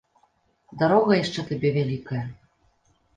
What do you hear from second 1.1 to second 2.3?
яшчэ табе вялікая.